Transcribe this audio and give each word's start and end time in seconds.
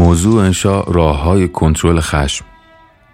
موضوع 0.00 0.44
انشا 0.44 0.80
راه 0.80 1.22
های 1.22 1.48
کنترل 1.48 2.00
خشم. 2.00 2.44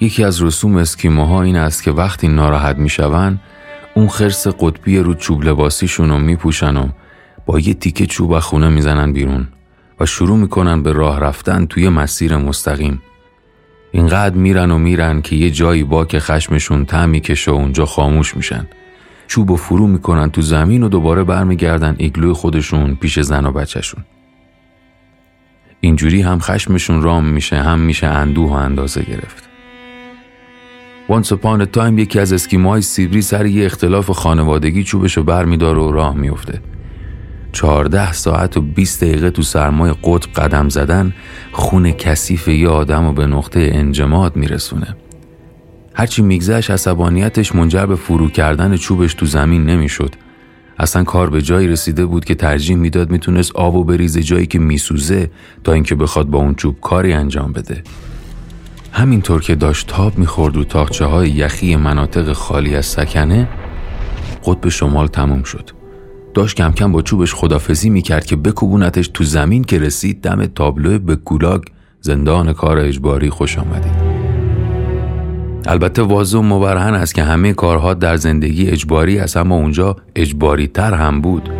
یکی 0.00 0.24
از 0.24 0.42
رسوم 0.42 0.76
اسکیموها 0.76 1.42
این 1.42 1.56
است 1.56 1.82
که 1.82 1.90
وقتی 1.90 2.28
ناراحت 2.28 2.76
میشون 2.76 3.40
اون 3.94 4.08
خرس 4.08 4.46
قطبی 4.46 4.98
رو 4.98 5.14
چوب 5.14 5.44
لباسیشون 5.44 6.08
رو 6.08 6.18
میپوشن 6.18 6.76
و 6.76 6.88
با 7.46 7.58
یه 7.58 7.74
تیکه 7.74 8.06
چوب 8.06 8.38
خونه 8.38 8.68
می‌زنن 8.68 9.12
بیرون 9.12 9.48
و 10.00 10.06
شروع 10.06 10.36
می‌کنن 10.36 10.82
به 10.82 10.92
راه 10.92 11.20
رفتن 11.20 11.66
توی 11.66 11.88
مسیر 11.88 12.36
مستقیم. 12.36 13.02
اینقدر 13.92 14.34
میرن 14.34 14.70
و 14.70 14.78
میرن 14.78 15.22
که 15.22 15.36
یه 15.36 15.50
جایی 15.50 15.84
با 15.84 16.04
که 16.04 16.20
خشمشون 16.20 16.84
تعمی 16.84 17.20
کشه 17.20 17.50
و 17.50 17.54
اونجا 17.54 17.86
خاموش 17.86 18.36
میشن. 18.36 18.68
چوب 19.26 19.50
و 19.50 19.56
فرو 19.56 19.86
می‌کنن 19.86 20.30
تو 20.30 20.42
زمین 20.42 20.82
و 20.82 20.88
دوباره 20.88 21.24
برمیگردن 21.24 21.94
ایگلوی 21.98 22.32
خودشون 22.32 22.94
پیش 22.94 23.20
زن 23.20 23.46
و 23.46 23.52
بچهشون. 23.52 24.04
اینجوری 25.80 26.22
هم 26.22 26.38
خشمشون 26.38 27.02
رام 27.02 27.24
میشه 27.24 27.56
هم 27.56 27.78
میشه 27.78 28.06
اندوه 28.06 28.50
و 28.50 28.52
اندازه 28.52 29.02
گرفت. 29.02 29.48
once 31.08 31.32
upon 31.32 31.64
a 31.64 31.71
time 31.71 31.98
یکی 31.98 32.20
از 32.20 32.32
اسکیموهای 32.32 32.82
سیبری 32.82 33.22
سر 33.22 33.46
یه 33.46 33.66
اختلاف 33.66 34.10
خانوادگی 34.10 34.84
چوبشو 34.84 35.22
برمیداره 35.22 35.80
و 35.80 35.92
راه 35.92 36.14
میفته 36.16 36.60
چهارده 37.52 38.12
ساعت 38.12 38.56
و 38.56 38.60
20 38.60 39.04
دقیقه 39.04 39.30
تو 39.30 39.42
سرمای 39.42 39.94
قطب 40.04 40.32
قدم 40.32 40.68
زدن 40.68 41.14
خون 41.52 41.92
کثیف 41.92 42.48
یه 42.48 42.68
آدم 42.68 43.04
و 43.04 43.12
به 43.12 43.26
نقطه 43.26 43.70
انجماد 43.74 44.36
میرسونه. 44.36 44.96
هرچی 45.94 46.22
میگذشت 46.22 46.70
عصبانیتش 46.70 47.54
منجر 47.54 47.86
به 47.86 47.96
فرو 47.96 48.28
کردن 48.28 48.76
چوبش 48.76 49.14
تو 49.14 49.26
زمین 49.26 49.66
نمی‌شد. 49.66 50.14
اصلا 50.80 51.04
کار 51.04 51.30
به 51.30 51.42
جایی 51.42 51.68
رسیده 51.68 52.06
بود 52.06 52.24
که 52.24 52.34
ترجیح 52.34 52.76
می‌داد 52.76 53.10
می‌تونست 53.10 53.56
آب 53.56 53.74
و 53.74 53.84
بریزه 53.84 54.22
جایی 54.22 54.46
که 54.46 54.58
میسوزه 54.58 55.30
تا 55.64 55.72
اینکه 55.72 55.94
بخواد 55.94 56.26
با 56.26 56.38
اون 56.38 56.54
چوب 56.54 56.80
کاری 56.80 57.12
انجام 57.12 57.52
بده. 57.52 57.82
همینطور 58.92 59.40
که 59.40 59.54
داشت 59.54 59.86
تاب 59.86 60.18
می‌خورد 60.18 60.56
و 60.56 60.64
تاخچه 60.64 61.04
های 61.04 61.30
یخی 61.30 61.76
مناطق 61.76 62.32
خالی 62.32 62.76
از 62.76 62.86
سکنه 62.86 63.48
قطب 64.44 64.68
شمال 64.68 65.06
تموم 65.06 65.42
شد. 65.42 65.70
داشت 66.34 66.56
کم 66.56 66.72
کم 66.72 66.92
با 66.92 67.02
چوبش 67.02 67.34
خدافزی 67.34 67.90
می‌کرد 67.90 68.26
که 68.26 68.36
بکوبونتش 68.36 69.08
تو 69.08 69.24
زمین 69.24 69.64
که 69.64 69.78
رسید 69.78 70.20
دم 70.20 70.46
تابلو 70.46 70.98
به 70.98 71.16
گولاگ 71.16 71.62
زندان 72.00 72.52
کار 72.52 72.78
اجباری 72.78 73.30
خوش 73.30 73.58
آمدید. 73.58 74.09
البته 75.66 76.02
واضح 76.02 76.38
و 76.38 76.42
مبرهن 76.42 76.94
است 76.94 77.14
که 77.14 77.22
همه 77.22 77.52
کارها 77.52 77.94
در 77.94 78.16
زندگی 78.16 78.66
اجباری 78.66 79.18
است 79.18 79.36
اما 79.36 79.56
اونجا 79.56 79.96
اجباری 80.16 80.66
تر 80.66 80.94
هم 80.94 81.20
بود. 81.20 81.50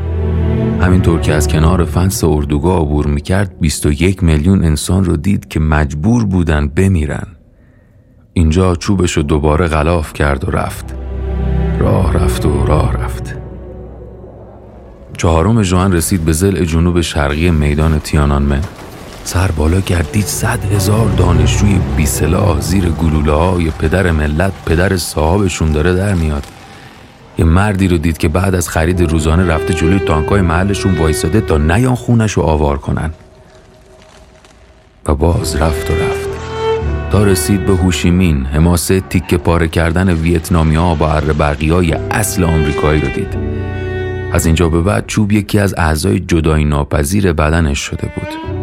همینطور 0.81 1.21
که 1.21 1.35
از 1.35 1.49
کنار 1.49 1.85
فنس 1.85 2.25
اردوگاه 2.25 2.81
عبور 2.81 3.07
می‌کرد 3.07 3.59
21 3.61 4.23
میلیون 4.23 4.65
انسان 4.65 5.05
رو 5.05 5.17
دید 5.17 5.49
که 5.49 5.61
مجبور 5.61 6.25
بودن 6.25 6.69
بمیرن. 6.69 7.27
اینجا 8.33 8.75
چوبش 8.75 9.13
رو 9.13 9.23
دوباره 9.23 9.67
غلاف 9.67 10.13
کرد 10.13 10.49
و 10.49 10.51
رفت. 10.51 10.95
راه 11.79 12.13
رفت 12.15 12.47
و 12.47 12.65
راه 12.67 12.93
رفت. 12.93 13.37
چهارم 15.17 15.63
جوان 15.63 15.93
رسید 15.93 16.25
به 16.25 16.33
زل 16.33 16.65
جنوب 16.65 17.01
شرقی 17.01 17.51
میدان 17.51 17.99
تیانانمن. 17.99 18.61
سر 19.25 19.51
بالا 19.51 19.81
گردید 19.81 20.27
صد 20.27 20.73
هزار 20.73 21.09
دانشجوی 21.17 21.81
بی 21.97 22.07
سلاح 22.07 22.61
زیر 22.61 22.89
گلوله 22.89 23.33
های 23.33 23.71
پدر 23.71 24.11
ملت 24.11 24.53
پدر 24.67 24.97
صاحبشون 24.97 25.73
داره 25.73 25.95
در 25.95 26.15
میاد. 26.15 26.45
یه 27.39 27.45
مردی 27.45 27.89
رو 27.89 27.99
دید 27.99 28.19
که 28.19 28.29
بعد 28.29 28.55
از 28.55 28.69
خرید 28.69 29.01
روزانه 29.01 29.47
رفته 29.47 29.75
جلوی 29.75 29.99
تانکای 29.99 30.41
محلشون 30.41 30.95
وایساده 30.95 31.41
تا 31.41 31.59
نیان 31.59 31.95
خونش 31.95 32.33
رو 32.33 32.43
آوار 32.43 32.79
کنن. 32.79 33.11
و 35.07 35.15
باز 35.15 35.57
رفت 35.57 35.91
و 35.91 35.95
رفت. 35.95 36.31
تا 37.11 37.25
رسید 37.25 37.67
به 37.67 37.77
هوشیمین 37.77 38.47
حماسه 38.47 39.01
تیکه 39.01 39.39
پاره 39.39 39.69
کردن 39.69 40.09
ویتنامی 40.09 40.77
ها 40.77 40.95
با 40.95 41.21
برقی 41.21 41.71
های 41.71 41.93
اصل 41.93 42.45
آمریکایی 42.45 43.01
رو 43.01 43.09
دید. 43.09 43.37
از 44.33 44.47
اینجا 44.47 44.69
به 44.69 44.83
بعد 44.83 45.07
چوب 45.07 45.33
یکی 45.33 45.59
از 45.59 45.75
اعضای 45.79 46.21
جدایی 46.21 46.65
ناپذیر 46.65 47.33
بدنش 47.33 47.79
شده 47.79 48.13
بود. 48.17 48.60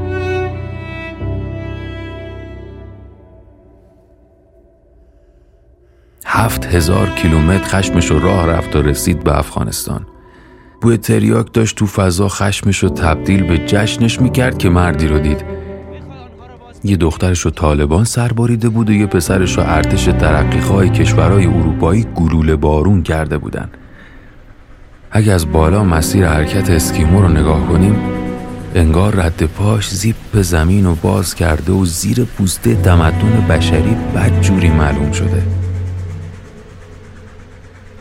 هفت 6.30 6.66
هزار 6.66 7.10
کیلومتر 7.10 7.64
خشمش 7.64 8.12
رو 8.12 8.20
راه 8.20 8.46
رفت 8.46 8.76
و 8.76 8.82
رسید 8.82 9.24
به 9.24 9.38
افغانستان. 9.38 10.06
بوی 10.82 10.98
تریاک 10.98 11.54
داشت 11.54 11.76
تو 11.76 11.86
فضا 11.86 12.30
خشمش 12.30 12.78
رو 12.78 12.90
تبدیل 12.90 13.44
به 13.44 13.58
جشنش 13.58 14.22
می‌کرد 14.22 14.58
که 14.58 14.70
مردی 14.70 15.08
رو 15.08 15.20
دید. 15.20 15.46
یه 16.84 16.98
دخترش 16.98 17.40
رو 17.40 17.52
طالبان 17.52 18.04
سرباریده 18.04 18.70
بود 18.70 18.90
و 18.90 18.94
یه 18.94 19.06
پسرش 19.06 19.58
رو 19.58 19.64
ارتش 19.66 20.04
ترقیخواه 20.04 20.88
کشورهای 20.88 21.46
اروپایی 21.46 22.06
گلوله 22.16 22.56
بارون 22.56 23.04
کرده 23.04 23.38
بودن. 23.38 23.70
اگه 25.12 25.32
از 25.32 25.52
بالا 25.52 25.84
مسیر 25.84 26.28
حرکت 26.28 26.70
اسکیمو 26.70 27.22
رو 27.22 27.28
نگاه 27.28 27.68
کنیم 27.68 27.96
انگار 28.76 29.16
رد 29.16 29.44
پاش 29.44 29.90
زیپ 29.90 30.42
زمین 30.42 30.86
و 30.86 30.96
باز 30.96 31.36
کرده 31.36 31.74
و 31.74 31.86
زیر 31.86 32.24
پوسته 32.24 32.76
تمدن 32.76 33.46
بشری 33.50 33.96
بدجوری 34.16 34.70
معلوم 34.70 35.12
شده. 35.12 35.67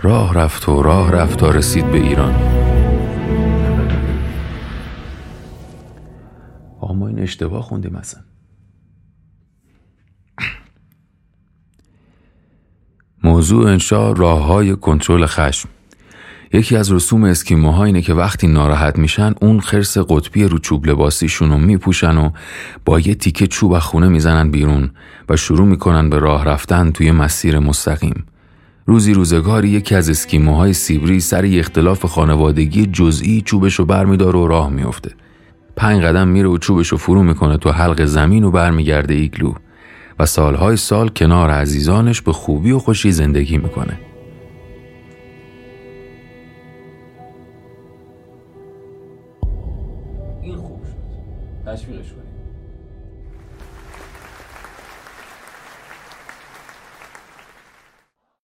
راه 0.02 0.34
رفت 0.34 0.68
و 0.68 0.82
راه 0.82 1.12
رفت 1.12 1.38
تا 1.38 1.50
رسید 1.50 1.90
به 1.90 1.98
ایران. 1.98 2.34
آقا 6.80 6.94
ما 6.94 7.08
این 7.08 7.18
اشتباه 7.18 7.62
خوندیم 7.62 7.96
اصلا. 7.96 8.22
موضوع 13.24 13.70
انشا 13.70 14.12
راه 14.12 14.42
های 14.44 14.76
کنترل 14.76 15.26
خشم. 15.26 15.68
یکی 16.52 16.76
از 16.76 16.92
رسوم 16.92 17.24
اسکیموها 17.24 17.84
اینه 17.84 18.02
که 18.02 18.14
وقتی 18.14 18.46
ناراحت 18.46 18.98
میشن 18.98 19.34
اون 19.40 19.60
خرس 19.60 19.98
قطبی 19.98 20.44
رو 20.44 20.58
چوب 20.58 20.86
لباسیشون 20.86 21.50
رو 21.50 21.58
میپوشن 21.58 22.16
و 22.16 22.30
با 22.84 23.00
یه 23.00 23.14
تیکه 23.14 23.46
چوب 23.46 23.78
خونه 23.78 24.08
می‌زنن 24.08 24.50
بیرون 24.50 24.90
و 25.28 25.36
شروع 25.36 25.66
می‌کنن 25.66 26.10
به 26.10 26.18
راه 26.18 26.44
رفتن 26.44 26.90
توی 26.90 27.10
مسیر 27.10 27.58
مستقیم. 27.58 28.26
روزی 28.88 29.14
روزگاری 29.14 29.68
یکی 29.68 29.94
از 29.94 30.10
اسکیموهای 30.10 30.72
سیبری 30.72 31.20
سر 31.20 31.48
اختلاف 31.52 32.04
خانوادگی 32.04 32.86
جزئی 32.86 33.40
چوبشو 33.40 33.84
برمیداره 33.84 34.38
و 34.38 34.46
راه 34.46 34.70
میافته. 34.70 35.10
پنج 35.76 36.02
قدم 36.02 36.28
میره 36.28 36.48
و 36.48 36.58
چوبشو 36.58 36.96
فرو 36.96 37.22
می‌کنه 37.22 37.58
تو 37.58 37.70
حلق 37.70 38.04
زمین 38.04 38.44
و 38.44 38.50
برمیگرده 38.50 39.14
ایگلو 39.14 39.54
و 40.18 40.26
سالهای 40.26 40.76
سال 40.76 41.08
کنار 41.08 41.50
عزیزانش 41.50 42.20
به 42.20 42.32
خوبی 42.32 42.72
و 42.72 42.78
خوشی 42.78 43.12
زندگی 43.12 43.58
می‌کنه. 43.58 44.00
این 50.42 50.56
خوب 50.56 50.80
شد. 50.84 51.70
تشویقش 51.70 52.12
کنید. 52.12 52.45